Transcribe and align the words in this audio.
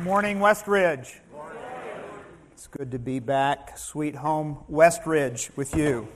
Good 0.00 0.06
morning, 0.06 0.40
West 0.40 0.66
Ridge. 0.66 1.20
It's 2.52 2.66
good 2.68 2.90
to 2.92 2.98
be 2.98 3.18
back, 3.18 3.76
sweet 3.76 4.14
home 4.14 4.64
West 4.66 5.04
Ridge, 5.04 5.50
with 5.56 5.76
you. 5.76 6.08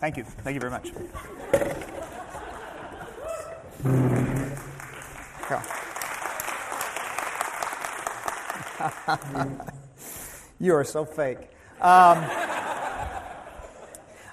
Thank 0.00 0.16
you. 0.16 0.24
Thank 0.24 0.54
you 0.54 0.60
very 0.60 0.70
much. 0.70 0.88
you 10.58 10.74
are 10.74 10.84
so 10.84 11.04
fake. 11.04 11.40
Um, 11.82 12.24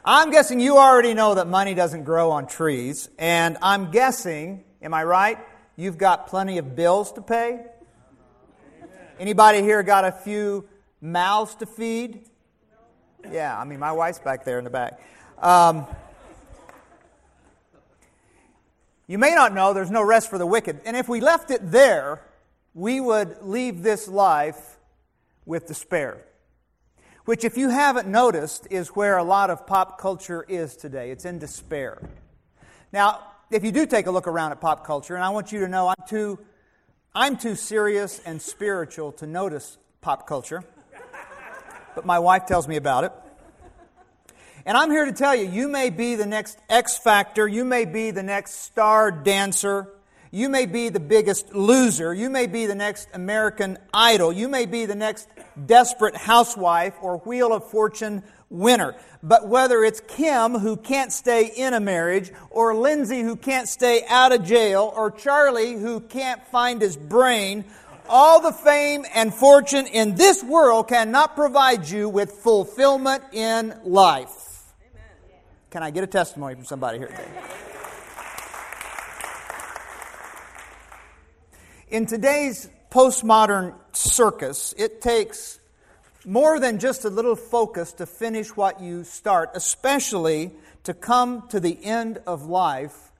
I'm 0.05 0.32
guessing 0.32 0.62
you 0.62 0.78
already 0.78 1.14
know 1.14 1.36
that 1.36 1.48
money 1.48 1.73
doesn't 1.73 2.05
grow 2.05 2.32
on 2.32 2.48
trees, 2.48 3.09
and 3.20 3.57
I'm 3.62 3.91
guessing, 3.91 4.64
am 4.82 4.94
I 4.94 5.04
right? 5.04 5.38
You've 5.79 5.99
got 5.99 6.25
plenty 6.25 6.57
of 6.57 6.75
bills 6.75 7.11
to 7.13 7.21
pay. 7.21 7.63
Anybody 9.19 9.61
here 9.61 9.83
got 9.83 10.05
a 10.05 10.11
few 10.11 10.67
mouths 11.00 11.53
to 11.55 11.67
feed? 11.67 12.27
Yeah, 13.31 13.55
I 13.55 13.63
mean, 13.63 13.77
my 13.77 13.91
wife's 13.91 14.17
back 14.17 14.43
there 14.43 14.57
in 14.57 14.63
the 14.63 14.71
back. 14.71 15.00
Um, 15.37 15.86
you 19.05 19.19
may 19.19 19.36
not 19.36 19.53
know 19.53 19.73
there's 19.73 19.91
no 19.91 20.01
rest 20.01 20.31
for 20.31 20.39
the 20.39 20.47
wicked. 20.47 20.81
And 20.83 20.97
if 20.97 21.07
we 21.07 21.21
left 21.21 21.51
it 21.51 21.71
there, 21.71 22.23
we 22.73 23.00
would 23.00 23.37
leave 23.43 23.83
this 23.83 24.07
life 24.07 24.79
with 25.45 25.67
despair. 25.67 26.25
Which, 27.25 27.43
if 27.43 27.55
you 27.55 27.69
haven't 27.69 28.07
noticed, 28.07 28.67
is 28.71 28.89
where 28.89 29.17
a 29.17 29.23
lot 29.23 29.51
of 29.51 29.67
pop 29.67 30.01
culture 30.01 30.43
is 30.50 30.75
today. 30.75 31.11
It's 31.11 31.23
in 31.23 31.37
despair. 31.37 32.02
Now, 32.91 33.22
if 33.50 33.64
you 33.64 33.72
do 33.72 33.86
take 33.86 34.08
a 34.08 34.11
look 34.11 34.28
around 34.28 34.52
at 34.52 34.59
pop 34.59 34.86
culture, 34.86 35.16
and 35.16 35.23
I 35.23 35.30
want 35.30 35.52
you 35.52 35.61
to 35.61 35.67
know 35.67 35.88
I'm 35.88 36.08
too, 36.08 36.39
I'm 37.16 37.38
too 37.38 37.56
serious 37.56 38.20
and 38.26 38.42
spiritual 38.42 39.14
to 39.14 39.28
notice 39.28 39.78
pop 40.02 40.28
culture, 40.28 40.64
but 41.95 42.06
my 42.06 42.20
wife 42.20 42.45
tells 42.45 42.68
me 42.68 42.75
about 42.75 43.06
it. 43.06 43.12
And 44.66 44.75
I'm 44.75 44.92
here 44.92 45.06
to 45.06 45.14
tell 45.14 45.34
you, 45.34 45.48
you 45.48 45.70
may 45.70 45.90
be 45.90 46.16
the 46.16 46.25
next 46.25 46.59
X 46.70 46.98
Factor, 46.98 47.48
you 47.48 47.64
may 47.64 47.86
be 47.86 48.12
the 48.12 48.23
next 48.23 48.64
star 48.64 49.12
dancer, 49.12 49.94
you 50.30 50.50
may 50.50 50.66
be 50.66 50.90
the 50.90 51.00
biggest 51.00 51.56
loser, 51.56 52.14
you 52.14 52.30
may 52.30 52.48
be 52.48 52.66
the 52.66 52.75
next 52.75 53.08
American 53.14 53.78
Idol, 53.94 54.34
you 54.34 54.50
may 54.50 54.66
be 54.66 54.86
the 54.86 54.95
next 54.95 55.30
desperate 55.66 56.18
housewife 56.18 56.95
or 57.02 57.20
Wheel 57.20 57.53
of 57.53 57.70
Fortune 57.70 58.23
winner. 58.50 58.95
But 59.23 59.48
whether 59.48 59.84
it's 59.84 60.00
Kim 60.00 60.53
who 60.53 60.78
can't 60.78 61.12
stay 61.12 61.52
in 61.56 61.73
a 61.73 61.80
marriage, 61.80 62.31
or 62.50 62.76
Lindsay 62.76 63.22
who 63.22 63.36
can't 63.36 63.67
stay 63.67 64.03
out 64.08 64.31
of 64.31 64.44
jail, 64.44 64.92
or 64.95 65.12
Charlie 65.12 65.73
who 65.73 66.00
can't 66.00 66.45
find 66.48 66.81
his 66.81 66.95
brain, 66.95 67.66
all 68.09 68.42
the 68.42 68.53
fame 68.53 69.06
and 69.14 69.34
fortune 69.34 69.86
in 69.88 70.16
this 70.16 70.44
world 70.44 70.88
cannot 70.88 71.36
provide 71.36 71.90
you 71.90 72.08
with 72.08 72.31
fulfillment 72.31 73.23
in 73.34 73.78
life. 73.84 74.64
Can 75.70 75.84
I 75.84 75.92
get 75.92 76.03
a 76.03 76.08
testimony 76.08 76.56
from 76.56 76.66
somebody 76.66 76.98
here 76.98 77.08
today? 77.08 77.28
In 81.90 82.06
today's 82.06 82.70
postmodern 82.92 83.73
circus, 83.94 84.73
it 84.78 85.02
takes 85.02 85.59
more 86.28 86.59
than 86.59 86.78
just 86.78 87.06
a 87.06 87.09
little 87.09 87.38
focus 87.38 87.94
to 87.94 88.06
finish 88.06 88.50
what 88.50 88.81
you 88.81 89.06
start, 89.06 89.50
especially 89.56 90.52
to 90.84 90.94
come 90.94 91.47
to 91.47 91.58
the 91.58 91.81
end 91.86 92.19
of 92.28 92.45
life 92.45 93.14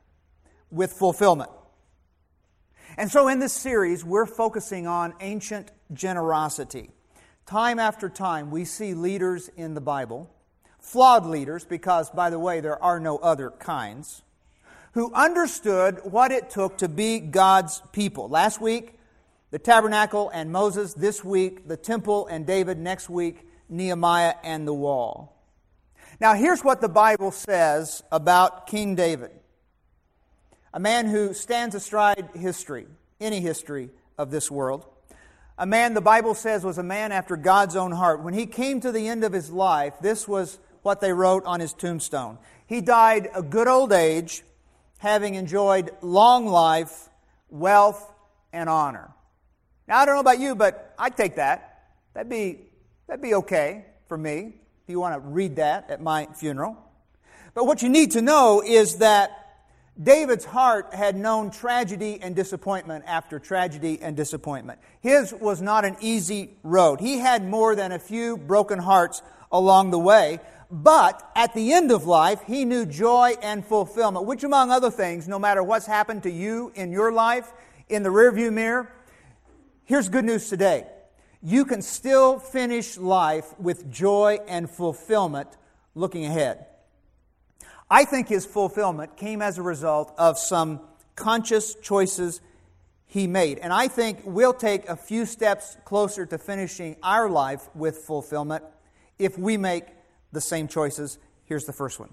with 0.70 0.92
fulfillment. 0.92 1.50
And 2.98 3.10
so, 3.10 3.30
in 3.30 3.40
this 3.40 3.54
series, 3.54 4.04
we're 4.04 4.26
focusing 4.26 4.88
on 4.88 5.14
ancient 5.22 5.72
generosity. 5.94 6.90
Time 7.46 7.80
after 7.80 8.10
time, 8.10 8.52
we 8.52 8.66
see 8.66 8.94
leaders 8.94 9.50
in 9.56 9.74
the 9.74 9.80
Bible, 9.80 10.30
flawed 10.78 11.26
leaders, 11.26 11.64
because, 11.64 12.10
by 12.10 12.30
the 12.30 12.40
way, 12.40 12.60
there 12.60 12.82
are 12.84 13.00
no 13.00 13.18
other 13.20 13.52
kinds, 13.52 14.22
who 14.92 15.14
understood 15.14 16.02
what 16.04 16.34
it 16.34 16.50
took 16.50 16.80
to 16.80 16.90
be 16.90 17.20
God's 17.20 17.82
people. 17.94 18.28
Last 18.28 18.60
week, 18.60 18.97
the 19.52 19.60
tabernacle 19.60 20.30
and 20.30 20.52
Moses 20.52 20.94
this 20.94 21.24
week, 21.24 21.68
the 21.68 21.78
temple 21.78 22.28
and 22.28 22.46
David 22.46 22.78
next 22.78 23.10
week, 23.10 23.48
Nehemiah 23.70 24.36
and 24.44 24.68
the 24.68 24.74
wall. 24.74 25.34
Now, 26.20 26.34
here's 26.34 26.64
what 26.64 26.82
the 26.82 26.90
Bible 26.90 27.32
says 27.32 28.04
about 28.12 28.68
King 28.68 28.96
David 28.96 29.32
a 30.74 30.80
man 30.80 31.08
who 31.08 31.34
stands 31.34 31.74
astride 31.76 32.30
history, 32.36 32.88
any 33.20 33.40
history 33.40 33.90
of 34.18 34.32
this 34.32 34.52
world. 34.52 34.86
A 35.58 35.66
man, 35.66 35.96
the 35.96 36.02
Bible 36.02 36.36
says, 36.36 36.64
was 36.64 36.78
a 36.78 36.84
man 36.84 37.12
after 37.12 37.36
God's 37.36 37.76
own 37.76 37.92
heart. 37.92 38.22
When 38.22 38.36
he 38.36 38.46
came 38.46 38.80
to 38.82 38.92
the 38.92 39.08
end 39.08 39.24
of 39.24 39.34
his 39.34 39.50
life, 39.50 39.94
this 40.02 40.28
was 40.28 40.60
what 40.84 41.02
they 41.02 41.14
wrote 41.14 41.46
on 41.46 41.62
his 41.62 41.74
tombstone. 41.74 42.38
He 42.68 42.82
died 42.82 43.30
a 43.34 43.42
good 43.42 43.68
old 43.68 43.92
age, 43.92 44.44
having 45.00 45.34
enjoyed 45.34 45.90
long 46.02 46.46
life, 46.46 47.10
wealth, 47.50 48.14
and 48.54 48.70
honor. 48.70 49.10
Now, 49.88 50.00
I 50.00 50.06
don't 50.06 50.16
know 50.16 50.22
about 50.22 50.40
you, 50.40 50.56
but 50.56 50.94
I'd 51.00 51.16
take 51.16 51.36
that. 51.36 51.84
That'd 52.14 52.30
be, 52.30 52.60
that'd 53.08 53.22
be 53.22 53.36
okay 53.36 53.86
for 54.08 54.18
me 54.18 54.54
if 54.84 54.90
you 54.90 55.00
want 55.00 55.16
to 55.16 55.20
read 55.20 55.58
that 55.58 55.90
at 55.90 56.02
my 56.02 56.28
funeral. 56.36 56.78
But 57.54 57.66
what 57.66 57.82
you 57.82 57.90
need 57.90 58.12
to 58.12 58.22
know 58.22 58.62
is 58.66 58.98
that 58.98 59.32
David's 60.02 60.46
heart 60.46 60.94
had 60.94 61.16
known 61.16 61.50
tragedy 61.50 62.20
and 62.22 62.36
disappointment 62.36 63.06
after 63.08 63.40
tragedy 63.40 64.00
and 64.02 64.16
disappointment. 64.16 64.80
His 65.02 65.34
was 65.34 65.62
not 65.62 65.86
an 65.86 65.96
easy 66.02 66.56
road. 66.64 67.00
He 67.00 67.18
had 67.18 67.48
more 67.48 67.76
than 67.76 67.92
a 67.92 68.00
few 68.00 68.38
broken 68.38 68.80
hearts 68.80 69.24
along 69.52 69.92
the 69.92 70.00
way. 70.00 70.40
But 70.70 71.28
at 71.36 71.54
the 71.54 71.74
end 71.74 71.92
of 71.92 72.06
life, 72.06 72.42
he 72.46 72.66
knew 72.66 72.86
joy 72.86 73.36
and 73.42 73.66
fulfillment, 73.66 74.26
which, 74.26 74.44
among 74.44 74.70
other 74.70 74.92
things, 74.92 75.28
no 75.28 75.40
matter 75.40 75.64
what's 75.64 75.88
happened 75.88 76.24
to 76.24 76.32
you 76.32 76.74
in 76.76 76.92
your 76.92 77.12
life, 77.12 77.52
in 77.90 78.04
the 78.04 78.10
rearview 78.10 78.52
mirror, 78.52 78.92
Here's 79.88 80.10
good 80.10 80.26
news 80.26 80.50
today 80.50 80.86
you 81.42 81.64
can 81.64 81.82
still 81.82 82.40
finish 82.40 82.98
life 82.98 83.58
with 83.58 83.90
joy 83.90 84.40
and 84.46 84.70
fulfillment 84.70 85.48
looking 85.96 86.26
ahead. 86.26 86.66
I 87.90 88.04
think 88.04 88.28
his 88.28 88.46
fulfillment 88.46 89.16
came 89.16 89.42
as 89.42 89.58
a 89.58 89.62
result 89.62 90.14
of 90.18 90.38
some 90.38 90.82
conscious 91.16 91.74
choices 91.76 92.42
he 93.06 93.28
made. 93.28 93.60
And 93.60 93.72
I 93.72 93.88
think 93.88 94.20
we'll 94.26 94.54
take 94.54 94.90
a 94.90 94.98
few 94.98 95.26
steps 95.26 95.78
closer 95.86 96.26
to 96.26 96.38
finishing 96.38 96.98
our 97.02 97.30
life 97.30 97.70
with 97.74 98.00
fulfillment 98.00 98.66
if 99.18 99.38
we 99.38 99.56
make 99.56 99.86
the 100.34 100.42
same 100.42 100.68
choices. 100.68 101.18
Here's 101.46 101.64
the 101.64 101.72
first 101.72 101.98
one 101.98 102.10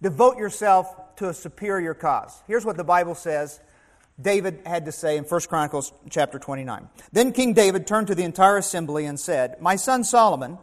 Devote 0.00 0.38
yourself 0.38 1.16
to 1.16 1.30
a 1.30 1.34
superior 1.34 1.94
cause. 1.94 2.44
Here's 2.46 2.64
what 2.64 2.76
the 2.76 2.84
Bible 2.84 3.16
says 3.16 3.58
David 4.22 4.60
had 4.64 4.84
to 4.86 4.92
say 4.92 5.16
in 5.16 5.24
1 5.24 5.40
Chronicles 5.42 5.92
chapter 6.10 6.38
29. 6.38 6.88
Then 7.12 7.32
King 7.32 7.52
David 7.52 7.86
turned 7.86 8.06
to 8.06 8.14
the 8.14 8.24
entire 8.24 8.56
assembly 8.56 9.04
and 9.06 9.18
said, 9.18 9.60
My 9.60 9.76
son 9.76 10.04
Solomon, 10.04 10.58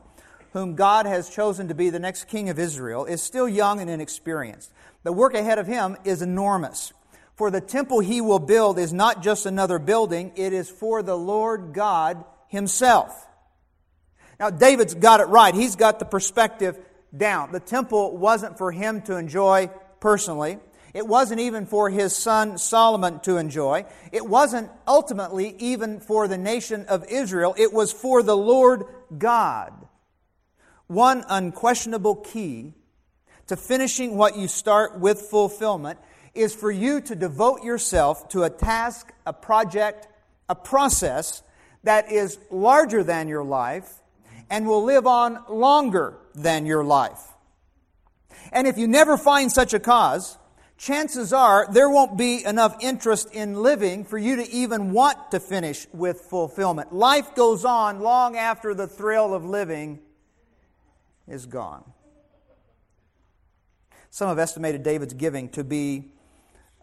whom 0.54 0.76
God 0.76 1.06
has 1.06 1.30
chosen 1.30 1.68
to 1.68 1.76
be 1.76 1.90
the 1.90 2.00
next 2.00 2.26
king 2.26 2.50
of 2.50 2.58
Israel, 2.60 3.06
is 3.06 3.22
still 3.22 3.48
young 3.48 3.80
and 3.80 3.90
inexperienced. 3.90 4.72
The 5.04 5.14
work 5.14 5.34
ahead 5.34 5.60
of 5.60 5.68
him 5.68 5.98
is 6.04 6.22
enormous. 6.22 6.94
For 7.36 7.50
the 7.50 7.62
temple 7.62 8.02
he 8.02 8.20
will 8.20 8.40
build 8.40 8.78
is 8.78 8.92
not 8.92 9.24
just 9.24 9.46
another 9.46 9.80
building, 9.80 10.34
it 10.36 10.52
is 10.52 10.70
for 10.70 11.02
the 11.02 11.16
Lord 11.16 11.74
God 11.74 12.26
himself. 12.48 13.28
Now, 14.40 14.50
David's 14.50 14.94
got 14.94 15.20
it 15.20 15.26
right. 15.26 15.54
He's 15.54 15.76
got 15.76 16.00
the 16.00 16.06
perspective 16.06 16.78
down. 17.16 17.52
The 17.52 17.60
temple 17.60 18.18
wasn't 18.18 18.58
for 18.58 18.72
him 18.72 19.02
to 19.04 19.18
enjoy 19.18 19.70
personally. 20.00 20.60
It 20.94 21.08
wasn't 21.08 21.42
even 21.42 21.66
for 21.66 21.90
his 21.90 22.16
son 22.16 22.58
Solomon 22.58 23.20
to 23.22 23.38
enjoy. 23.38 23.86
It 24.12 24.26
wasn't 24.26 24.72
ultimately 24.88 25.56
even 25.60 26.00
for 26.00 26.28
the 26.28 26.38
nation 26.38 26.86
of 26.88 27.06
Israel. 27.10 27.56
It 27.58 27.74
was 27.74 27.92
for 27.92 28.24
the 28.24 28.38
Lord 28.38 28.84
God. 29.18 29.74
One 30.88 31.24
unquestionable 31.30 32.16
key 32.16 32.74
to 33.48 33.56
finishing 33.56 34.18
what 34.18 34.38
you 34.38 34.48
start 34.48 35.00
with 35.00 35.22
fulfillment 35.22 36.00
is 36.34 36.56
for 36.56 36.72
you 36.72 37.02
to 37.02 37.16
devote 37.16 37.64
yourself 37.64 38.30
to 38.30 38.44
a 38.44 38.50
task, 38.50 39.14
a 39.26 39.34
project, 39.34 40.08
a 40.48 40.56
process 40.56 41.44
that 41.84 42.12
is 42.12 42.40
larger 42.50 43.04
than 43.04 43.28
your 43.28 43.44
life 43.44 44.02
and 44.50 44.68
will 44.68 44.84
live 44.84 45.06
on 45.06 45.44
longer 45.48 46.18
than 46.34 46.66
your 46.66 46.84
life. 46.84 47.22
And 48.52 48.68
if 48.68 48.78
you 48.78 48.88
never 48.88 49.16
find 49.16 49.52
such 49.52 49.76
a 49.76 49.80
cause, 49.80 50.39
chances 50.80 51.34
are 51.34 51.68
there 51.72 51.90
won't 51.90 52.18
be 52.18 52.44
enough 52.44 52.76
interest 52.80 53.32
in 53.34 53.62
living 53.62 54.06
for 54.06 54.18
you 54.18 54.38
to 54.38 54.50
even 54.50 54.92
want 54.92 55.32
to 55.32 55.40
finish 55.40 55.86
with 55.94 56.22
fulfillment. 56.22 56.94
Life 56.94 57.36
goes 57.36 57.66
on 57.66 58.00
long 58.00 58.38
after 58.38 58.74
the 58.74 58.88
thrill 58.88 59.34
of 59.34 59.44
living 59.46 60.00
is 61.28 61.46
gone. 61.46 61.84
Some 64.10 64.30
have 64.30 64.40
estimated 64.40 64.82
David's 64.82 65.14
giving 65.14 65.50
to 65.50 65.64
be 65.64 66.06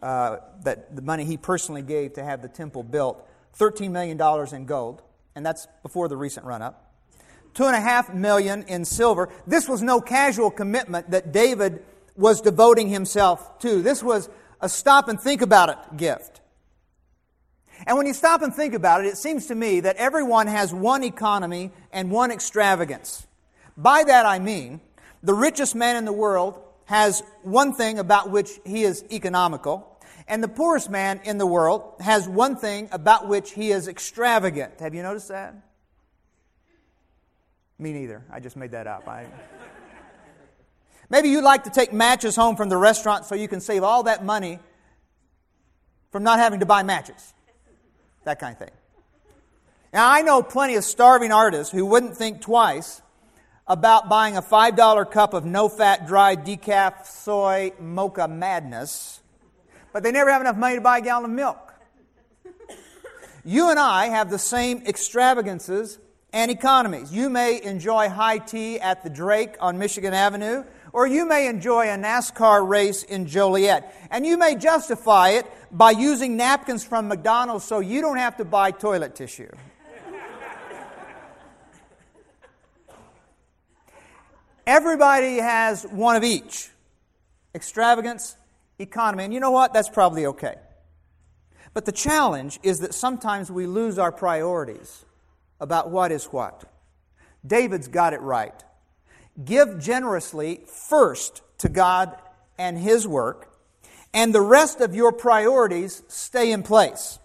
uh, 0.02 0.36
that 0.62 0.94
the 0.94 1.02
money 1.02 1.24
he 1.24 1.36
personally 1.36 1.82
gave 1.82 2.12
to 2.12 2.22
have 2.22 2.42
the 2.42 2.48
temple 2.48 2.82
built 2.82 3.26
$13 3.58 3.90
million 3.90 4.20
in 4.54 4.66
gold, 4.66 5.02
and 5.34 5.44
that's 5.44 5.66
before 5.82 6.06
the 6.08 6.16
recent 6.16 6.46
run 6.46 6.60
up. 6.60 6.94
Two 7.54 7.64
and 7.64 7.74
a 7.74 7.80
half 7.80 8.12
million 8.12 8.64
in 8.64 8.84
silver. 8.84 9.30
This 9.46 9.66
was 9.66 9.82
no 9.82 10.02
casual 10.02 10.50
commitment 10.50 11.10
that 11.10 11.32
David 11.32 11.82
was 12.16 12.40
devoting 12.40 12.88
himself 12.88 13.58
to. 13.60 13.82
This 13.82 14.02
was 14.02 14.28
a 14.60 14.68
stop 14.68 15.08
and 15.08 15.20
think 15.20 15.42
about 15.42 15.68
it 15.68 15.96
gift. 15.96 16.40
And 17.86 17.96
when 17.96 18.06
you 18.06 18.14
stop 18.14 18.42
and 18.42 18.54
think 18.54 18.74
about 18.74 19.04
it, 19.04 19.08
it 19.08 19.18
seems 19.18 19.46
to 19.46 19.54
me 19.54 19.80
that 19.80 19.96
everyone 19.96 20.46
has 20.46 20.72
one 20.72 21.04
economy 21.04 21.72
and 21.92 22.10
one 22.10 22.30
extravagance. 22.30 23.26
By 23.76 24.04
that 24.04 24.24
I 24.24 24.38
mean, 24.38 24.80
the 25.22 25.34
richest 25.34 25.74
man 25.74 25.96
in 25.96 26.04
the 26.04 26.12
world 26.12 26.58
has 26.86 27.22
one 27.42 27.74
thing 27.74 27.98
about 27.98 28.30
which 28.30 28.50
he 28.64 28.84
is 28.84 29.04
economical, 29.10 29.98
and 30.26 30.42
the 30.42 30.48
poorest 30.48 30.88
man 30.88 31.20
in 31.24 31.36
the 31.36 31.46
world 31.46 31.94
has 32.00 32.28
one 32.28 32.56
thing 32.56 32.88
about 32.92 33.28
which 33.28 33.52
he 33.52 33.70
is 33.70 33.88
extravagant. 33.88 34.80
Have 34.80 34.94
you 34.94 35.02
noticed 35.02 35.28
that? 35.28 35.54
Me 37.78 37.92
neither. 37.92 38.24
I 38.32 38.40
just 38.40 38.56
made 38.56 38.70
that 38.70 38.86
up. 38.86 39.06
I... 39.06 39.26
Maybe 41.08 41.28
you'd 41.28 41.44
like 41.44 41.64
to 41.64 41.70
take 41.70 41.92
matches 41.92 42.34
home 42.34 42.56
from 42.56 42.68
the 42.68 42.76
restaurant 42.76 43.26
so 43.26 43.34
you 43.34 43.48
can 43.48 43.60
save 43.60 43.82
all 43.82 44.02
that 44.04 44.24
money 44.24 44.58
from 46.10 46.22
not 46.22 46.38
having 46.38 46.60
to 46.60 46.66
buy 46.66 46.82
matches. 46.82 47.34
That 48.24 48.40
kind 48.40 48.52
of 48.52 48.58
thing. 48.58 48.74
Now, 49.92 50.10
I 50.10 50.22
know 50.22 50.42
plenty 50.42 50.74
of 50.74 50.84
starving 50.84 51.32
artists 51.32 51.72
who 51.72 51.86
wouldn't 51.86 52.16
think 52.16 52.40
twice 52.40 53.02
about 53.68 54.08
buying 54.08 54.36
a 54.36 54.42
$5 54.42 55.10
cup 55.10 55.32
of 55.34 55.44
no 55.44 55.68
fat, 55.68 56.06
dry, 56.06 56.36
decaf 56.36 57.06
soy 57.06 57.72
mocha 57.80 58.28
madness, 58.28 59.20
but 59.92 60.02
they 60.02 60.12
never 60.12 60.30
have 60.30 60.40
enough 60.40 60.56
money 60.56 60.74
to 60.74 60.80
buy 60.80 60.98
a 60.98 61.00
gallon 61.00 61.24
of 61.24 61.30
milk. 61.30 61.74
You 63.44 63.70
and 63.70 63.78
I 63.78 64.06
have 64.06 64.28
the 64.28 64.38
same 64.38 64.82
extravagances 64.86 65.98
and 66.32 66.50
economies. 66.50 67.12
You 67.12 67.30
may 67.30 67.62
enjoy 67.62 68.08
high 68.08 68.38
tea 68.38 68.80
at 68.80 69.04
the 69.04 69.10
Drake 69.10 69.54
on 69.60 69.78
Michigan 69.78 70.12
Avenue, 70.12 70.64
or 70.96 71.06
you 71.06 71.26
may 71.26 71.46
enjoy 71.46 71.84
a 71.90 71.96
NASCAR 71.98 72.66
race 72.66 73.02
in 73.02 73.26
Joliet. 73.26 73.94
And 74.10 74.24
you 74.24 74.38
may 74.38 74.56
justify 74.56 75.32
it 75.32 75.46
by 75.70 75.90
using 75.90 76.38
napkins 76.38 76.84
from 76.84 77.08
McDonald's 77.08 77.66
so 77.66 77.80
you 77.80 78.00
don't 78.00 78.16
have 78.16 78.38
to 78.38 78.46
buy 78.46 78.70
toilet 78.70 79.14
tissue. 79.14 79.50
Everybody 84.66 85.36
has 85.36 85.82
one 85.82 86.16
of 86.16 86.24
each 86.24 86.70
extravagance, 87.54 88.34
economy. 88.78 89.24
And 89.24 89.34
you 89.34 89.40
know 89.40 89.50
what? 89.50 89.74
That's 89.74 89.90
probably 89.90 90.24
okay. 90.24 90.54
But 91.74 91.84
the 91.84 91.92
challenge 91.92 92.58
is 92.62 92.80
that 92.80 92.94
sometimes 92.94 93.52
we 93.52 93.66
lose 93.66 93.98
our 93.98 94.10
priorities 94.10 95.04
about 95.60 95.90
what 95.90 96.10
is 96.10 96.24
what. 96.24 96.64
David's 97.46 97.86
got 97.86 98.14
it 98.14 98.22
right. 98.22 98.64
Give 99.44 99.78
generously 99.78 100.62
first 100.66 101.42
to 101.58 101.68
God 101.68 102.16
and 102.58 102.78
His 102.78 103.06
work, 103.06 103.52
and 104.14 104.34
the 104.34 104.40
rest 104.40 104.80
of 104.80 104.94
your 104.94 105.12
priorities 105.12 106.02
stay 106.08 106.52
in 106.52 106.62
place. 106.62 107.18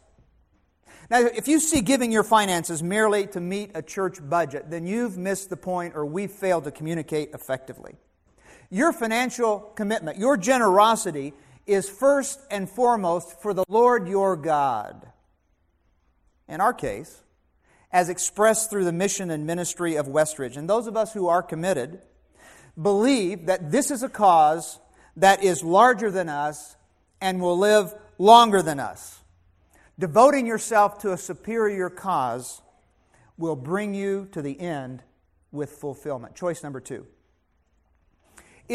Now, 1.10 1.20
if 1.20 1.48
you 1.48 1.60
see 1.60 1.82
giving 1.82 2.12
your 2.12 2.24
finances 2.24 2.82
merely 2.82 3.28
to 3.28 3.42
meet 3.42 3.72
a 3.76 3.82
church 3.82 4.18
budget, 4.22 4.70
then 4.70 4.86
you've 4.86 5.18
missed 5.18 5.50
the 5.50 5.58
point 5.58 5.94
or 5.96 6.06
we've 6.06 6.32
failed 6.32 6.64
to 6.64 6.72
communicate 6.72 7.32
effectively. 7.34 7.98
Your 8.70 8.94
financial 8.94 9.60
commitment, 9.76 10.18
your 10.18 10.38
generosity, 10.38 11.34
is 11.68 11.90
first 11.90 12.40
and 12.50 12.70
foremost 12.70 13.42
for 13.42 13.54
the 13.54 13.66
Lord 13.68 14.08
your 14.08 14.38
God. 14.38 15.12
In 16.48 16.62
our 16.62 16.74
case, 16.74 17.22
as 17.92 18.10
expressed 18.10 18.70
through 18.70 18.86
the 18.86 18.92
mission 18.92 19.30
and 19.30 19.46
ministry 19.46 19.96
of 19.96 20.08
Westridge. 20.08 20.58
And 20.58 20.70
those 20.70 20.88
of 20.88 20.96
us 20.96 21.14
who 21.14 21.28
are 21.28 21.44
committed 21.44 22.02
believe 22.82 23.48
that 23.48 23.72
this 23.72 23.92
is 23.92 24.04
a 24.04 24.10
cause 24.10 24.80
that 25.18 25.44
is 25.44 25.64
larger 25.64 26.10
than 26.10 26.30
us 26.30 26.76
and 27.20 27.42
will 27.42 27.58
live 27.58 27.94
longer 28.18 28.62
than 28.62 28.80
us. 28.80 29.20
Devoting 30.00 30.48
yourself 30.48 31.00
to 31.00 31.12
a 31.12 31.18
superior 31.18 31.90
cause 31.90 32.62
will 33.38 33.56
bring 33.56 33.94
you 33.94 34.28
to 34.32 34.42
the 34.42 34.60
end 34.60 35.04
with 35.52 35.72
fulfillment. 35.72 36.36
Choice 36.36 36.64
number 36.64 36.80
two 36.80 37.06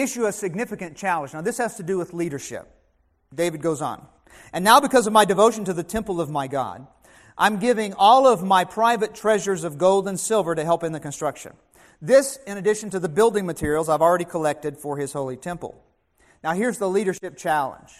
issue 0.02 0.26
a 0.26 0.32
significant 0.32 0.96
challenge. 0.96 1.32
Now, 1.32 1.40
this 1.40 1.58
has 1.58 1.76
to 1.76 1.82
do 1.82 1.98
with 1.98 2.12
leadership. 2.12 2.68
David 3.34 3.62
goes 3.62 3.82
on. 3.82 4.06
And 4.52 4.64
now, 4.64 4.80
because 4.80 5.06
of 5.06 5.12
my 5.12 5.24
devotion 5.24 5.64
to 5.64 5.72
the 5.72 5.82
temple 5.82 6.20
of 6.20 6.30
my 6.30 6.46
God, 6.46 6.86
I'm 7.38 7.58
giving 7.58 7.92
all 7.94 8.26
of 8.26 8.42
my 8.42 8.64
private 8.64 9.14
treasures 9.14 9.64
of 9.64 9.78
gold 9.78 10.08
and 10.08 10.18
silver 10.18 10.54
to 10.54 10.64
help 10.64 10.82
in 10.82 10.92
the 10.92 11.00
construction. 11.00 11.52
This, 12.00 12.38
in 12.46 12.56
addition 12.56 12.90
to 12.90 13.00
the 13.00 13.08
building 13.08 13.46
materials 13.46 13.88
I've 13.88 14.02
already 14.02 14.24
collected 14.24 14.78
for 14.78 14.96
his 14.96 15.12
holy 15.12 15.36
temple. 15.36 15.82
Now, 16.42 16.52
here's 16.52 16.78
the 16.78 16.88
leadership 16.88 17.36
challenge. 17.36 17.92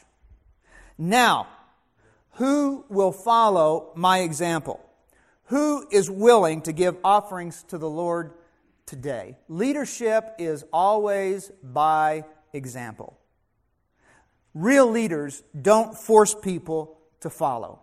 Now, 0.99 1.49
who 2.33 2.85
will 2.89 3.13
follow 3.13 3.93
my 3.95 4.21
example? 4.21 4.81
Who 5.47 5.87
is 5.91 6.11
willing 6.11 6.63
to 6.63 6.73
give 6.73 6.97
offerings 7.05 7.63
to 7.65 7.79
the 7.79 7.89
Lord 7.89 8.33
today? 8.85 9.37
Leadership 9.49 10.35
is 10.39 10.65
always 10.73 11.51
by 11.63 12.25
example. 12.53 13.19
Real 14.55 14.87
leaders 14.87 15.43
don't 15.61 15.97
force 15.97 16.35
people 16.35 16.99
to 17.21 17.31
follow. 17.31 17.81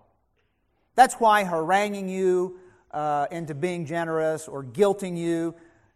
That's 0.95 1.15
why 1.15 1.43
haranguing 1.43 2.09
you 2.09 2.59
uh, 2.91 3.27
into 3.31 3.55
being 3.55 3.85
generous 3.85 4.47
or 4.47 4.63
guilting 4.63 5.17
you, 5.17 5.55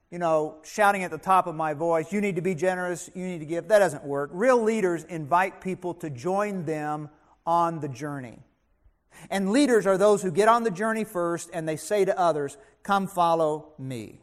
you 0.10 0.20
know, 0.20 0.58
shouting 0.64 1.04
at 1.04 1.12
the 1.12 1.18
top 1.18 1.48
of 1.48 1.56
my 1.56 1.74
voice, 1.74 2.12
you 2.12 2.22
need 2.22 2.36
to 2.36 2.42
be 2.42 2.56
generous, 2.56 3.10
you 3.14 3.26
need 3.26 3.40
to 3.40 3.46
give, 3.46 3.68
that 3.68 3.80
doesn't 3.80 4.04
work. 4.04 4.30
Real 4.34 4.62
leaders 4.62 5.04
invite 5.04 5.62
people 5.62 5.94
to 5.96 6.10
join 6.10 6.66
them 6.66 7.10
on 7.46 7.80
the 7.80 7.88
journey. 7.88 8.40
And 9.30 9.52
leaders 9.52 9.86
are 9.86 9.98
those 9.98 10.22
who 10.22 10.32
get 10.32 10.48
on 10.48 10.64
the 10.64 10.72
journey 10.72 11.04
first 11.04 11.50
and 11.54 11.68
they 11.68 11.76
say 11.76 12.06
to 12.06 12.18
others, 12.18 12.58
Come 12.84 13.08
follow 13.08 13.74
me. 13.78 14.22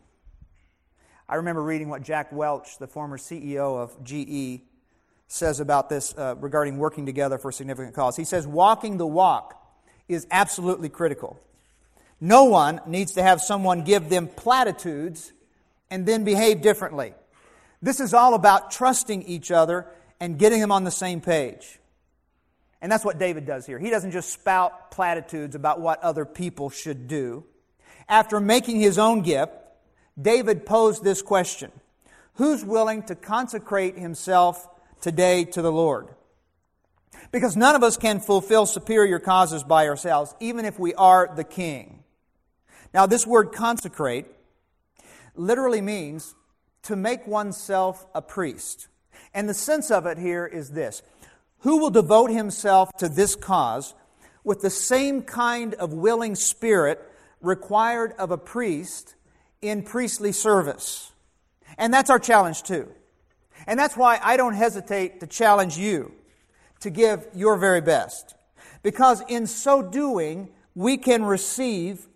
I 1.28 1.36
remember 1.36 1.62
reading 1.62 1.88
what 1.88 2.02
Jack 2.02 2.32
Welch, 2.32 2.78
the 2.78 2.86
former 2.86 3.18
CEO 3.18 3.78
of 3.78 4.02
GE, 4.04 4.62
says 5.26 5.58
about 5.58 5.88
this 5.88 6.16
uh, 6.16 6.36
regarding 6.38 6.78
working 6.78 7.06
together 7.06 7.38
for 7.38 7.48
a 7.48 7.52
significant 7.52 7.94
cause. 7.94 8.16
He 8.16 8.24
says, 8.24 8.46
Walking 8.46 8.98
the 8.98 9.06
walk 9.06 9.63
is 10.08 10.26
absolutely 10.30 10.88
critical. 10.88 11.40
No 12.20 12.44
one 12.44 12.80
needs 12.86 13.12
to 13.12 13.22
have 13.22 13.40
someone 13.40 13.84
give 13.84 14.08
them 14.08 14.28
platitudes 14.28 15.32
and 15.90 16.06
then 16.06 16.24
behave 16.24 16.62
differently. 16.62 17.14
This 17.82 18.00
is 18.00 18.14
all 18.14 18.34
about 18.34 18.70
trusting 18.70 19.22
each 19.22 19.50
other 19.50 19.86
and 20.20 20.38
getting 20.38 20.60
them 20.60 20.72
on 20.72 20.84
the 20.84 20.90
same 20.90 21.20
page. 21.20 21.78
And 22.80 22.90
that's 22.90 23.04
what 23.04 23.18
David 23.18 23.46
does 23.46 23.66
here. 23.66 23.78
He 23.78 23.90
doesn't 23.90 24.10
just 24.10 24.30
spout 24.30 24.90
platitudes 24.90 25.54
about 25.54 25.80
what 25.80 26.02
other 26.02 26.24
people 26.24 26.70
should 26.70 27.08
do. 27.08 27.44
After 28.08 28.40
making 28.40 28.80
his 28.80 28.98
own 28.98 29.22
gift, 29.22 29.52
David 30.20 30.66
posed 30.66 31.02
this 31.02 31.22
question 31.22 31.72
Who's 32.34 32.64
willing 32.64 33.02
to 33.04 33.14
consecrate 33.14 33.96
himself 33.96 34.68
today 35.00 35.44
to 35.44 35.62
the 35.62 35.72
Lord? 35.72 36.08
Because 37.32 37.56
none 37.56 37.74
of 37.74 37.82
us 37.82 37.96
can 37.96 38.20
fulfill 38.20 38.66
superior 38.66 39.18
causes 39.18 39.62
by 39.62 39.88
ourselves, 39.88 40.34
even 40.40 40.64
if 40.64 40.78
we 40.78 40.94
are 40.94 41.32
the 41.34 41.44
king. 41.44 42.04
Now, 42.92 43.06
this 43.06 43.26
word 43.26 43.52
consecrate 43.52 44.26
literally 45.34 45.80
means 45.80 46.34
to 46.84 46.96
make 46.96 47.26
oneself 47.26 48.06
a 48.14 48.22
priest. 48.22 48.88
And 49.32 49.48
the 49.48 49.54
sense 49.54 49.90
of 49.90 50.06
it 50.06 50.18
here 50.18 50.46
is 50.46 50.70
this 50.70 51.02
Who 51.60 51.78
will 51.78 51.90
devote 51.90 52.30
himself 52.30 52.90
to 52.98 53.08
this 53.08 53.34
cause 53.34 53.94
with 54.44 54.60
the 54.60 54.70
same 54.70 55.22
kind 55.22 55.74
of 55.74 55.92
willing 55.92 56.36
spirit 56.36 57.00
required 57.40 58.12
of 58.18 58.30
a 58.30 58.38
priest 58.38 59.16
in 59.60 59.82
priestly 59.82 60.32
service? 60.32 61.12
And 61.76 61.92
that's 61.92 62.10
our 62.10 62.20
challenge, 62.20 62.62
too. 62.62 62.88
And 63.66 63.78
that's 63.78 63.96
why 63.96 64.20
I 64.22 64.36
don't 64.36 64.54
hesitate 64.54 65.20
to 65.20 65.26
challenge 65.26 65.78
you 65.78 66.12
to 66.84 66.90
give 66.90 67.26
your 67.34 67.56
very 67.56 67.80
best. 67.80 68.34
Because 68.82 69.22
in 69.28 69.46
so 69.46 69.80
doing, 69.80 70.50
we 70.74 70.98
can 70.98 71.24
receive 71.24 72.06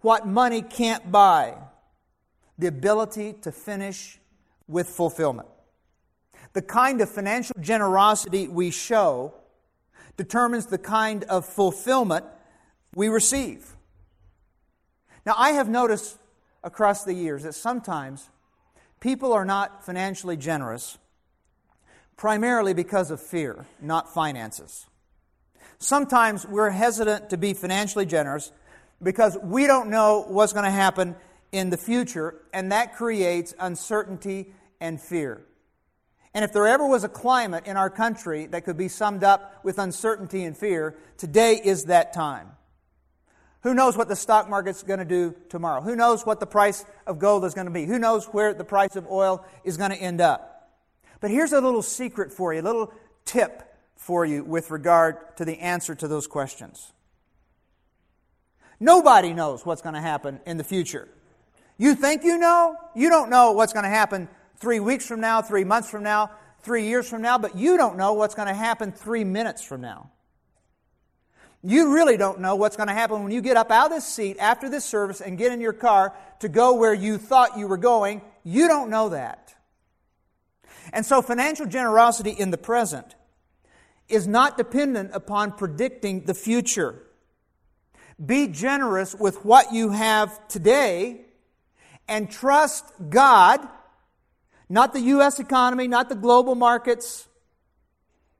what 0.00 0.26
money 0.26 0.60
can't 0.60 1.12
buy 1.12 1.54
the 2.58 2.66
ability 2.66 3.34
to 3.42 3.52
finish 3.52 4.18
with 4.66 4.88
fulfillment. 4.88 5.48
The 6.52 6.62
kind 6.62 7.00
of 7.00 7.10
financial 7.10 7.54
generosity 7.60 8.48
we 8.48 8.72
show 8.72 9.34
determines 10.16 10.66
the 10.66 10.78
kind 10.78 11.22
of 11.24 11.46
fulfillment 11.46 12.26
we 12.96 13.08
receive. 13.08 13.76
Now, 15.24 15.34
I 15.38 15.52
have 15.52 15.68
noticed 15.68 16.18
across 16.64 17.04
the 17.04 17.14
years 17.14 17.44
that 17.44 17.54
sometimes 17.54 18.30
people 18.98 19.32
are 19.32 19.44
not 19.44 19.86
financially 19.86 20.36
generous 20.36 20.98
primarily 22.22 22.72
because 22.72 23.10
of 23.10 23.20
fear, 23.20 23.66
not 23.80 24.14
finances. 24.14 24.86
Sometimes 25.80 26.46
we're 26.46 26.70
hesitant 26.70 27.30
to 27.30 27.36
be 27.36 27.52
financially 27.52 28.06
generous 28.06 28.52
because 29.02 29.36
we 29.42 29.66
don't 29.66 29.90
know 29.90 30.24
what's 30.28 30.52
going 30.52 30.64
to 30.64 30.70
happen 30.70 31.16
in 31.50 31.70
the 31.70 31.76
future, 31.76 32.36
and 32.52 32.70
that 32.70 32.94
creates 32.94 33.54
uncertainty 33.58 34.54
and 34.80 35.00
fear. 35.00 35.42
And 36.32 36.44
if 36.44 36.52
there 36.52 36.68
ever 36.68 36.86
was 36.86 37.02
a 37.02 37.08
climate 37.08 37.66
in 37.66 37.76
our 37.76 37.90
country 37.90 38.46
that 38.46 38.64
could 38.64 38.76
be 38.76 38.86
summed 38.86 39.24
up 39.24 39.58
with 39.64 39.80
uncertainty 39.80 40.44
and 40.44 40.56
fear, 40.56 40.94
today 41.16 41.54
is 41.54 41.86
that 41.86 42.12
time. 42.12 42.52
Who 43.62 43.74
knows 43.74 43.96
what 43.96 44.06
the 44.06 44.14
stock 44.14 44.48
market's 44.48 44.84
going 44.84 45.00
to 45.00 45.04
do 45.04 45.34
tomorrow? 45.48 45.80
Who 45.80 45.96
knows 45.96 46.24
what 46.24 46.38
the 46.38 46.46
price 46.46 46.84
of 47.04 47.18
gold 47.18 47.44
is 47.44 47.52
going 47.52 47.66
to 47.66 47.72
be? 47.72 47.84
Who 47.84 47.98
knows 47.98 48.26
where 48.26 48.54
the 48.54 48.62
price 48.62 48.94
of 48.94 49.10
oil 49.10 49.44
is 49.64 49.76
going 49.76 49.90
to 49.90 49.96
end 49.96 50.20
up? 50.20 50.51
But 51.22 51.30
here's 51.30 51.52
a 51.52 51.60
little 51.60 51.82
secret 51.82 52.32
for 52.32 52.52
you, 52.52 52.60
a 52.60 52.62
little 52.62 52.92
tip 53.24 53.62
for 53.96 54.26
you 54.26 54.42
with 54.42 54.72
regard 54.72 55.36
to 55.36 55.44
the 55.44 55.60
answer 55.60 55.94
to 55.94 56.08
those 56.08 56.26
questions. 56.26 56.92
Nobody 58.80 59.32
knows 59.32 59.64
what's 59.64 59.80
going 59.80 59.94
to 59.94 60.00
happen 60.00 60.40
in 60.44 60.56
the 60.56 60.64
future. 60.64 61.08
You 61.78 61.94
think 61.94 62.24
you 62.24 62.36
know? 62.38 62.76
You 62.96 63.08
don't 63.08 63.30
know 63.30 63.52
what's 63.52 63.72
going 63.72 63.84
to 63.84 63.88
happen 63.88 64.28
three 64.56 64.80
weeks 64.80 65.06
from 65.06 65.20
now, 65.20 65.40
three 65.40 65.62
months 65.62 65.88
from 65.88 66.02
now, 66.02 66.32
three 66.62 66.86
years 66.88 67.08
from 67.08 67.22
now, 67.22 67.38
but 67.38 67.56
you 67.56 67.76
don't 67.76 67.96
know 67.96 68.14
what's 68.14 68.34
going 68.34 68.48
to 68.48 68.54
happen 68.54 68.90
three 68.90 69.22
minutes 69.22 69.62
from 69.62 69.80
now. 69.80 70.10
You 71.62 71.94
really 71.94 72.16
don't 72.16 72.40
know 72.40 72.56
what's 72.56 72.76
going 72.76 72.88
to 72.88 72.94
happen 72.94 73.22
when 73.22 73.30
you 73.30 73.40
get 73.40 73.56
up 73.56 73.70
out 73.70 73.86
of 73.86 73.92
this 73.92 74.04
seat 74.04 74.38
after 74.40 74.68
this 74.68 74.84
service 74.84 75.20
and 75.20 75.38
get 75.38 75.52
in 75.52 75.60
your 75.60 75.72
car 75.72 76.16
to 76.40 76.48
go 76.48 76.74
where 76.74 76.92
you 76.92 77.16
thought 77.16 77.56
you 77.56 77.68
were 77.68 77.76
going. 77.76 78.22
You 78.42 78.66
don't 78.66 78.90
know 78.90 79.10
that. 79.10 79.41
And 80.92 81.04
so, 81.04 81.22
financial 81.22 81.66
generosity 81.66 82.30
in 82.30 82.50
the 82.50 82.58
present 82.58 83.14
is 84.08 84.26
not 84.26 84.56
dependent 84.56 85.10
upon 85.14 85.52
predicting 85.52 86.24
the 86.24 86.34
future. 86.34 87.02
Be 88.24 88.46
generous 88.48 89.14
with 89.14 89.44
what 89.44 89.72
you 89.72 89.90
have 89.90 90.46
today 90.48 91.22
and 92.08 92.30
trust 92.30 92.84
God, 93.08 93.66
not 94.68 94.92
the 94.92 95.00
U.S. 95.00 95.40
economy, 95.40 95.88
not 95.88 96.08
the 96.08 96.14
global 96.14 96.54
markets, 96.54 97.26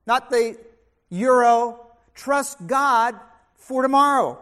not 0.07 0.31
the 0.31 0.59
euro. 1.11 1.87
Trust 2.15 2.67
God 2.67 3.19
for 3.57 3.83
tomorrow. 3.83 4.39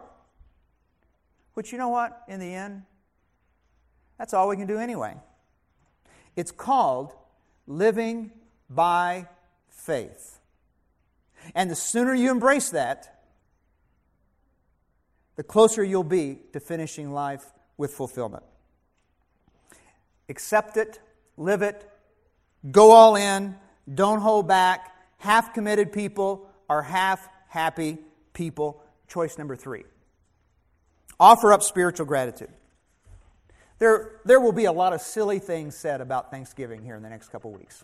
Which, 1.54 1.73
you 1.73 1.78
know 1.78 1.88
what, 1.88 2.23
in 2.28 2.40
the 2.40 2.52
end, 2.52 2.83
that's 4.19 4.35
all 4.35 4.49
we 4.49 4.57
can 4.57 4.66
do 4.66 4.78
anyway. 4.78 5.14
It's 6.37 6.50
called 6.50 7.12
living 7.66 8.30
by 8.68 9.28
faith. 9.68 10.38
And 11.54 11.70
the 11.70 11.74
sooner 11.74 12.14
you 12.14 12.30
embrace 12.30 12.70
that, 12.70 13.22
the 15.36 15.42
closer 15.42 15.82
you'll 15.82 16.04
be 16.04 16.38
to 16.52 16.60
finishing 16.60 17.12
life 17.12 17.44
with 17.76 17.92
fulfillment. 17.92 18.42
Accept 20.28 20.76
it, 20.76 21.00
live 21.36 21.62
it, 21.62 21.90
go 22.70 22.92
all 22.92 23.16
in, 23.16 23.56
don't 23.92 24.20
hold 24.20 24.46
back. 24.46 24.94
Half 25.18 25.54
committed 25.54 25.92
people 25.92 26.48
are 26.68 26.82
half 26.82 27.26
happy 27.48 27.98
people. 28.32 28.82
Choice 29.08 29.38
number 29.38 29.56
three 29.56 29.84
offer 31.18 31.52
up 31.52 31.62
spiritual 31.62 32.06
gratitude. 32.06 32.48
There, 33.80 34.20
there 34.26 34.40
will 34.40 34.52
be 34.52 34.66
a 34.66 34.72
lot 34.72 34.92
of 34.92 35.00
silly 35.00 35.38
things 35.38 35.75
said 35.75 36.02
about 36.02 36.30
Thanksgiving 36.30 36.82
here 36.82 36.94
in 36.94 37.02
the 37.02 37.08
next 37.08 37.30
couple 37.30 37.50
weeks. 37.50 37.82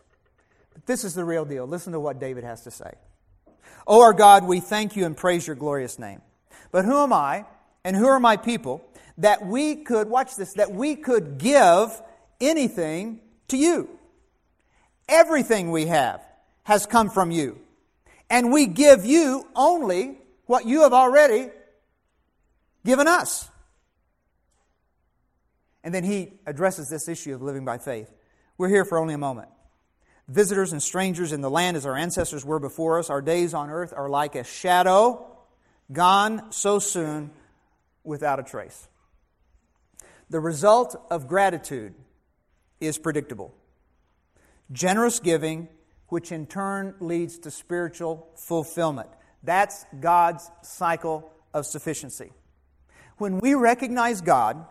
But 0.73 0.87
this 0.87 1.05
is 1.05 1.15
the 1.15 1.25
real 1.25 1.47
deal. 1.47 1.67
Listen 1.67 1.95
to 1.95 2.00
what 2.00 2.21
David 2.21 2.45
has 2.45 2.62
to 2.65 2.71
say. 2.71 2.93
O 3.87 4.03
our 4.03 4.12
God, 4.12 4.45
we 4.45 4.61
thank 4.61 4.95
you 4.95 5.07
and 5.07 5.17
praise 5.17 5.47
your 5.47 5.57
glorious 5.57 5.99
name. 5.99 6.21
But 6.71 6.85
who 6.85 6.99
am 6.99 7.15
I 7.15 7.47
and 7.83 7.97
who 7.97 8.07
are 8.07 8.21
my 8.21 8.37
people 8.37 8.85
that 9.19 9.47
we 9.47 9.76
could, 9.76 10.11
watch 10.11 10.37
this, 10.37 10.53
that 10.55 10.71
we 10.71 10.97
could 10.97 11.38
give 11.38 12.03
anything 12.43 13.21
to 13.49 13.57
you? 13.57 13.88
Everything 15.09 15.71
we 15.71 15.87
have 15.87 16.23
has 16.65 16.85
come 16.85 17.09
from 17.09 17.31
you. 17.31 17.59
And 18.29 18.53
we 18.53 18.67
give 18.67 19.07
you 19.07 19.47
only 19.57 20.19
what 20.45 20.67
you 20.67 20.83
have 20.83 20.93
already 20.93 21.49
given 22.85 23.09
us. 23.09 23.49
And 25.87 25.95
then 25.95 26.02
he 26.02 26.33
addresses 26.47 26.88
this 26.88 27.07
issue 27.07 27.33
of 27.33 27.43
living 27.43 27.64
by 27.64 27.78
faith. 27.78 28.12
We're 28.59 28.69
here 28.69 28.85
for 28.85 28.99
only 28.99 29.14
a 29.14 29.19
moment 29.19 29.49
visitors 30.26 30.73
and 30.73 30.83
strangers 30.83 31.33
in 31.33 31.40
the 31.40 31.49
land 31.49 31.76
as 31.76 31.87
our 31.87 31.97
ancestors 31.97 32.45
were 32.45 32.59
before 32.59 32.99
us. 32.99 33.09
Our 33.09 33.23
days 33.23 33.55
on 33.55 33.71
earth 33.71 33.95
are 33.97 34.09
like 34.09 34.35
a 34.35 34.43
shadow, 34.43 35.25
gone 35.93 36.50
so 36.50 36.81
soon 36.81 37.31
without 38.02 38.40
a 38.40 38.43
trace. 38.43 38.88
The 40.28 40.40
result 40.40 41.00
of 41.09 41.28
gratitude 41.28 41.95
is 42.81 42.99
predictable 42.99 43.55
generous 44.73 45.21
giving, 45.21 45.69
which 46.09 46.33
in 46.33 46.47
turn 46.47 46.97
leads 46.99 47.38
to 47.38 47.50
spiritual 47.52 48.26
fulfillment. 48.35 49.11
That's 49.45 49.87
God's 50.00 50.50
cycle 50.62 51.31
of 51.55 51.64
sufficiency. 51.64 52.33
When 53.19 53.38
we 53.38 53.55
recognize 53.55 54.21
God 54.21 54.66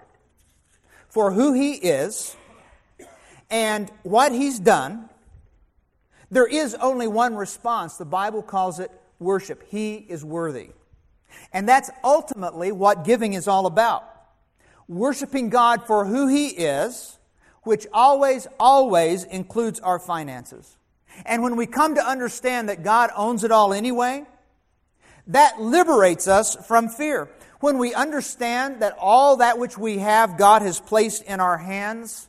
for 1.15 1.31
who 1.31 1.53
He 1.53 1.75
is 1.75 2.36
and 3.50 3.89
what 4.03 4.34
He's 4.34 4.60
done, 4.60 5.10
there 6.29 6.45
is 6.45 6.75
only 6.75 7.07
one 7.07 7.38
response. 7.38 7.95
The 7.95 8.03
Bible 8.03 8.43
calls 8.43 8.81
it 8.81 8.91
worship. 9.17 9.63
He 9.69 9.95
is 9.95 10.25
worthy. 10.25 10.72
And 11.53 11.69
that's 11.69 11.89
ultimately 12.03 12.74
what 12.74 13.05
giving 13.05 13.31
is 13.31 13.48
all 13.48 13.65
about. 13.65 14.03
Worshiping 14.89 15.50
God 15.50 15.88
for 15.88 16.03
who 16.03 16.27
He 16.27 16.48
is, 16.48 17.17
which 17.63 17.88
always, 17.93 18.45
always 18.60 19.24
includes 19.24 19.79
our 19.79 20.00
finances. 20.00 20.75
And 21.25 21.41
when 21.41 21.55
we 21.55 21.65
come 21.65 21.95
to 21.95 22.05
understand 22.05 22.67
that 22.67 22.84
God 22.84 23.10
owns 23.15 23.45
it 23.45 23.53
all 23.53 23.72
anyway, 23.72 24.25
that 25.27 25.62
liberates 25.62 26.27
us 26.27 26.57
from 26.67 26.89
fear. 26.89 27.29
When 27.65 27.79
we 27.79 27.95
understand 27.95 28.84
that 28.84 28.95
all 29.00 29.38
that 29.38 29.57
which 29.57 29.75
we 29.75 29.98
have, 29.98 30.38
God 30.38 30.62
has 30.62 30.79
placed 30.79 31.24
in 31.24 31.39
our 31.39 31.57
hands, 31.57 32.27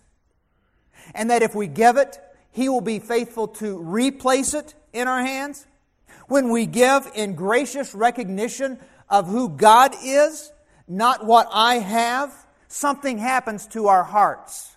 and 1.14 1.28
that 1.28 1.42
if 1.42 1.54
we 1.54 1.66
give 1.66 1.98
it, 1.98 2.18
he 2.52 2.70
will 2.70 2.80
be 2.80 3.00
faithful 3.00 3.48
to 3.48 3.76
replace 3.76 4.54
it 4.54 4.74
in 4.94 5.08
our 5.08 5.20
hands. 5.20 5.66
When 6.26 6.48
we 6.48 6.64
give 6.64 7.06
in 7.14 7.34
gracious 7.34 7.94
recognition 7.94 8.78
of 9.10 9.28
who 9.28 9.50
God 9.50 9.94
is, 10.02 10.50
not 10.88 11.26
what 11.26 11.48
I 11.52 11.80
have, 11.80 12.32
something 12.68 13.18
happens 13.18 13.66
to 13.66 13.88
our 13.88 14.04
hearts. 14.04 14.74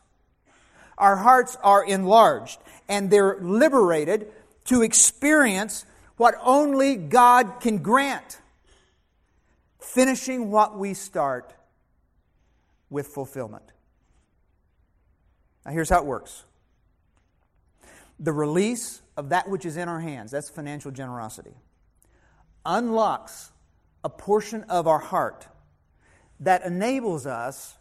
Our 0.98 1.16
hearts 1.16 1.56
are 1.64 1.86
enlarged 1.86 2.60
and 2.90 3.10
they're 3.10 3.38
liberated 3.40 4.28
to 4.66 4.82
experience 4.82 5.86
what 6.18 6.36
only 6.44 6.98
God 6.98 7.62
can 7.62 7.78
grant. 7.78 8.42
Finishing 9.80 10.52
what 10.52 10.78
we 10.78 10.94
start 10.94 11.54
with 12.90 13.08
fulfillment. 13.08 13.64
Now, 15.66 15.72
here's 15.72 15.90
how 15.90 16.00
it 16.00 16.06
works 16.06 16.46
the 18.20 18.34
release 18.34 19.02
of 19.16 19.30
that 19.30 19.50
which 19.50 19.66
is 19.66 19.78
in 19.78 19.88
our 19.88 20.02
hands, 20.02 20.32
that's 20.32 20.50
financial 20.50 20.92
generosity, 20.92 21.54
unlocks 22.66 23.52
a 24.04 24.10
portion 24.10 24.64
of 24.64 24.88
our 24.88 25.00
heart 25.00 25.48
that 26.40 26.66
enables 26.66 27.26
us 27.26 27.78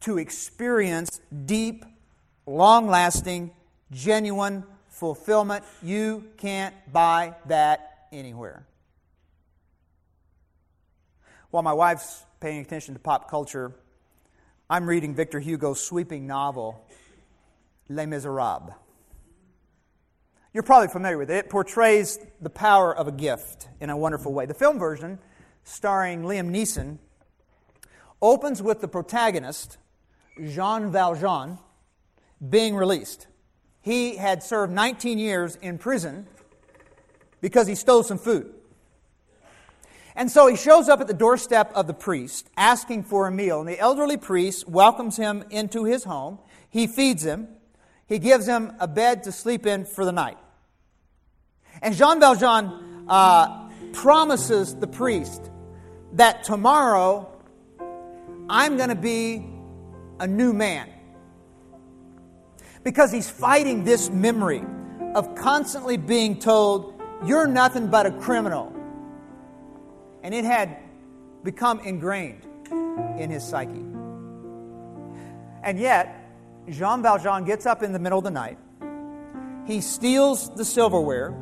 to 0.00 0.18
experience 0.18 1.20
deep, 1.46 1.84
long 2.46 2.86
lasting, 2.86 3.50
genuine 3.90 4.64
fulfillment. 4.88 5.64
You 5.82 6.24
can't 6.36 6.74
buy 6.92 7.34
that 7.46 8.08
anywhere. 8.12 8.64
While 11.50 11.62
my 11.62 11.72
wife's 11.72 12.26
paying 12.40 12.60
attention 12.60 12.92
to 12.92 13.00
pop 13.00 13.30
culture, 13.30 13.72
I'm 14.68 14.86
reading 14.86 15.14
Victor 15.14 15.40
Hugo's 15.40 15.80
sweeping 15.80 16.26
novel, 16.26 16.86
Les 17.88 18.04
Miserables. 18.04 18.74
You're 20.52 20.62
probably 20.62 20.88
familiar 20.88 21.16
with 21.16 21.30
it. 21.30 21.46
It 21.46 21.50
portrays 21.50 22.18
the 22.42 22.50
power 22.50 22.94
of 22.94 23.08
a 23.08 23.12
gift 23.12 23.66
in 23.80 23.88
a 23.88 23.96
wonderful 23.96 24.34
way. 24.34 24.44
The 24.44 24.52
film 24.52 24.78
version, 24.78 25.18
starring 25.64 26.22
Liam 26.22 26.50
Neeson, 26.50 26.98
opens 28.20 28.60
with 28.62 28.82
the 28.82 28.88
protagonist, 28.88 29.78
Jean 30.38 30.92
Valjean, 30.92 31.58
being 32.46 32.76
released. 32.76 33.26
He 33.80 34.16
had 34.16 34.42
served 34.42 34.70
19 34.70 35.18
years 35.18 35.56
in 35.56 35.78
prison 35.78 36.26
because 37.40 37.66
he 37.66 37.74
stole 37.74 38.02
some 38.02 38.18
food. 38.18 38.52
And 40.18 40.28
so 40.28 40.48
he 40.48 40.56
shows 40.56 40.88
up 40.88 41.00
at 41.00 41.06
the 41.06 41.14
doorstep 41.14 41.70
of 41.76 41.86
the 41.86 41.94
priest 41.94 42.50
asking 42.56 43.04
for 43.04 43.28
a 43.28 43.30
meal. 43.30 43.60
And 43.60 43.68
the 43.68 43.78
elderly 43.78 44.16
priest 44.16 44.68
welcomes 44.68 45.16
him 45.16 45.44
into 45.48 45.84
his 45.84 46.02
home. 46.02 46.40
He 46.68 46.88
feeds 46.88 47.24
him. 47.24 47.46
He 48.08 48.18
gives 48.18 48.44
him 48.44 48.72
a 48.80 48.88
bed 48.88 49.22
to 49.22 49.32
sleep 49.32 49.64
in 49.64 49.84
for 49.84 50.04
the 50.04 50.10
night. 50.10 50.36
And 51.80 51.94
Jean 51.94 52.18
Valjean 52.18 53.06
uh, 53.08 53.68
promises 53.92 54.74
the 54.74 54.88
priest 54.88 55.52
that 56.14 56.42
tomorrow 56.42 57.30
I'm 58.50 58.76
going 58.76 58.88
to 58.88 58.96
be 58.96 59.46
a 60.18 60.26
new 60.26 60.52
man. 60.52 60.88
Because 62.82 63.12
he's 63.12 63.30
fighting 63.30 63.84
this 63.84 64.10
memory 64.10 64.64
of 65.14 65.36
constantly 65.36 65.96
being 65.96 66.40
told, 66.40 67.00
You're 67.24 67.46
nothing 67.46 67.86
but 67.86 68.06
a 68.06 68.10
criminal. 68.10 68.74
And 70.22 70.34
it 70.34 70.44
had 70.44 70.76
become 71.42 71.80
ingrained 71.80 72.44
in 73.18 73.30
his 73.30 73.44
psyche. 73.44 73.84
And 75.62 75.78
yet, 75.78 76.14
Jean 76.68 77.02
Valjean 77.02 77.44
gets 77.44 77.66
up 77.66 77.82
in 77.82 77.92
the 77.92 77.98
middle 77.98 78.18
of 78.18 78.24
the 78.24 78.30
night. 78.30 78.58
He 79.66 79.80
steals 79.80 80.50
the 80.54 80.64
silverware. 80.64 81.34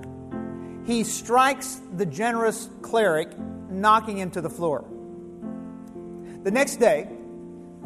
He 0.84 1.04
strikes 1.04 1.80
the 1.96 2.06
generous 2.06 2.68
cleric, 2.82 3.38
knocking 3.70 4.18
him 4.18 4.30
to 4.32 4.40
the 4.40 4.50
floor. 4.50 4.84
The 6.42 6.50
next 6.50 6.76
day, 6.76 7.08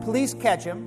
police 0.02 0.34
catch 0.34 0.64
him, 0.64 0.86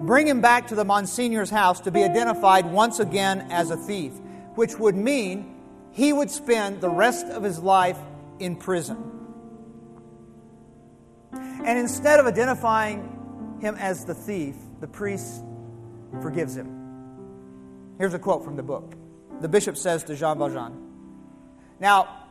bring 0.00 0.26
him 0.26 0.40
back 0.40 0.68
to 0.68 0.74
the 0.74 0.84
Monsignor's 0.84 1.50
house 1.50 1.80
to 1.80 1.90
be 1.90 2.02
identified 2.02 2.66
once 2.66 2.98
again 2.98 3.46
as 3.50 3.70
a 3.70 3.76
thief, 3.76 4.12
which 4.54 4.76
would 4.78 4.96
mean 4.96 5.54
he 5.92 6.12
would 6.12 6.30
spend 6.30 6.80
the 6.80 6.88
rest 6.90 7.26
of 7.26 7.42
his 7.42 7.60
life 7.60 7.98
in 8.38 8.56
prison. 8.56 8.96
And 11.32 11.78
instead 11.78 12.20
of 12.20 12.26
identifying 12.26 13.58
him 13.60 13.76
as 13.76 14.04
the 14.04 14.14
thief, 14.14 14.54
the 14.80 14.86
priest 14.86 15.42
forgives 16.20 16.56
him. 16.56 16.84
Here's 17.98 18.14
a 18.14 18.18
quote 18.18 18.44
from 18.44 18.56
the 18.56 18.62
book. 18.62 18.94
The 19.40 19.48
bishop 19.48 19.76
says 19.76 20.04
to 20.04 20.14
Jean 20.16 20.38
Valjean 20.38 20.76
Now, 21.80 22.26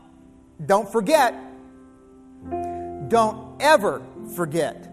don't 0.64 0.90
forget, 0.92 1.34
don't 3.10 3.62
ever 3.62 4.02
forget. 4.36 4.90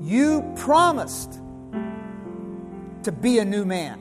You 0.00 0.52
promised 0.56 1.40
to 3.04 3.12
be 3.12 3.38
a 3.38 3.44
new 3.44 3.64
man. 3.64 4.00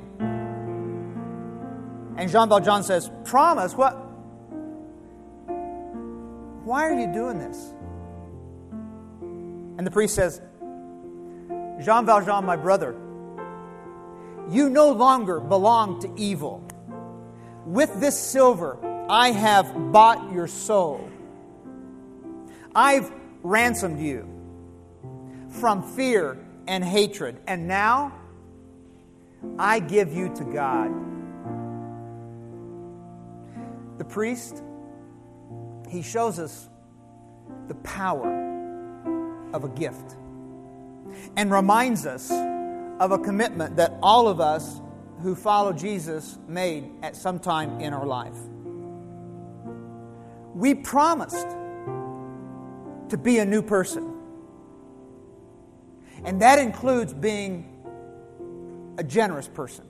And 2.17 2.29
Jean 2.29 2.49
Valjean 2.49 2.83
says, 2.83 3.09
Promise? 3.23 3.73
What? 3.75 4.02
Why 6.63 6.87
are 6.87 6.93
you 6.93 7.11
doing 7.11 7.39
this? 7.39 7.73
And 9.77 9.85
the 9.85 9.91
priest 9.91 10.15
says, 10.15 10.41
Jean 11.83 12.05
Valjean, 12.05 12.45
my 12.45 12.55
brother, 12.55 12.95
you 14.49 14.69
no 14.69 14.91
longer 14.91 15.39
belong 15.39 16.01
to 16.01 16.13
evil. 16.15 16.65
With 17.65 17.99
this 17.99 18.17
silver, 18.17 18.77
I 19.09 19.31
have 19.31 19.91
bought 19.91 20.31
your 20.31 20.47
soul. 20.47 21.09
I've 22.75 23.11
ransomed 23.41 23.99
you 23.99 24.27
from 25.49 25.83
fear 25.83 26.37
and 26.67 26.83
hatred. 26.83 27.39
And 27.47 27.67
now, 27.67 28.13
I 29.59 29.79
give 29.79 30.13
you 30.13 30.33
to 30.35 30.43
God. 30.45 30.91
The 33.97 34.05
priest, 34.05 34.63
he 35.93 36.01
shows 36.01 36.39
us 36.39 36.69
the 37.67 37.75
power 37.75 38.27
of 39.53 39.63
a 39.63 39.69
gift 39.69 40.15
and 41.37 41.51
reminds 41.51 42.07
us 42.07 42.31
of 42.99 43.11
a 43.11 43.19
commitment 43.19 43.75
that 43.75 43.93
all 44.01 44.27
of 44.27 44.41
us 44.41 44.81
who 45.21 45.35
follow 45.35 45.71
Jesus 45.71 46.39
made 46.47 46.89
at 47.03 47.15
some 47.15 47.37
time 47.39 47.79
in 47.79 47.93
our 47.93 48.07
life. 48.07 48.35
We 50.55 50.73
promised 50.73 51.47
to 53.09 53.17
be 53.21 53.37
a 53.37 53.45
new 53.45 53.61
person. 53.61 54.11
And 56.25 56.41
that 56.41 56.57
includes 56.57 57.13
being 57.13 57.69
a 58.97 59.03
generous 59.03 59.47
person. 59.47 59.85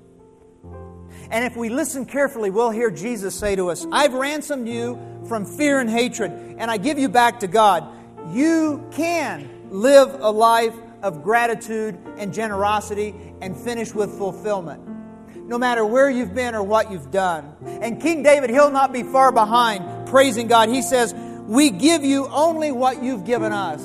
And 1.32 1.46
if 1.46 1.56
we 1.56 1.70
listen 1.70 2.06
carefully, 2.06 2.50
we'll 2.50 2.70
hear 2.70 2.92
Jesus 2.92 3.36
say 3.36 3.56
to 3.56 3.70
us, 3.70 3.86
I've 3.92 4.14
ransomed 4.14 4.68
you 4.68 5.00
from 5.28 5.46
fear 5.46 5.80
and 5.80 5.90
hatred, 5.90 6.32
and 6.58 6.70
I 6.70 6.78
give 6.78 7.00
you 7.00 7.10
back 7.10 7.40
to 7.42 7.48
God. 7.48 7.88
You 8.34 8.88
can 8.92 9.50
live 9.70 10.14
a 10.20 10.32
life 10.32 10.76
of 11.02 11.24
gratitude 11.24 11.98
and 12.18 12.34
generosity 12.34 13.14
and 13.42 13.56
finish 13.56 13.94
with 13.94 14.18
fulfillment. 14.18 14.82
No 15.48 15.58
matter 15.58 15.86
where 15.86 16.10
you've 16.10 16.34
been 16.34 16.56
or 16.56 16.64
what 16.64 16.92
you've 16.92 17.12
done. 17.12 17.54
And 17.66 18.02
King 18.02 18.24
David, 18.24 18.50
he'll 18.50 18.72
not 18.72 18.94
be 18.94 19.04
far 19.04 19.32
behind 19.32 20.08
praising 20.08 20.48
God. 20.48 20.70
He 20.70 20.82
says, 20.82 21.14
We 21.48 21.70
give 21.70 22.04
you 22.06 22.28
only 22.28 22.72
what 22.72 23.04
you've 23.04 23.26
given 23.26 23.52
us. 23.52 23.82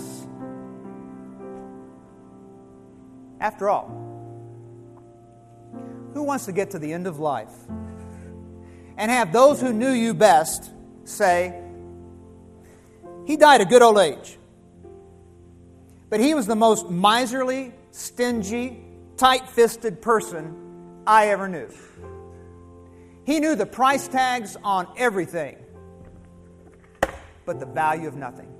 After 3.40 3.68
all, 3.68 4.07
who 6.18 6.24
wants 6.24 6.46
to 6.46 6.52
get 6.52 6.72
to 6.72 6.80
the 6.80 6.92
end 6.92 7.06
of 7.06 7.20
life 7.20 7.54
and 8.96 9.08
have 9.08 9.32
those 9.32 9.60
who 9.60 9.72
knew 9.72 9.92
you 9.92 10.12
best 10.12 10.68
say, 11.04 11.56
He 13.24 13.36
died 13.36 13.60
a 13.60 13.64
good 13.64 13.82
old 13.82 13.98
age? 13.98 14.36
But 16.10 16.18
he 16.18 16.34
was 16.34 16.48
the 16.48 16.56
most 16.56 16.90
miserly, 16.90 17.72
stingy, 17.92 18.82
tight 19.16 19.48
fisted 19.48 20.02
person 20.02 21.04
I 21.06 21.28
ever 21.28 21.48
knew. 21.48 21.68
He 23.24 23.38
knew 23.38 23.54
the 23.54 23.66
price 23.66 24.08
tags 24.08 24.56
on 24.64 24.88
everything, 24.96 25.56
but 27.46 27.60
the 27.60 27.66
value 27.66 28.08
of 28.08 28.16
nothing. 28.16 28.52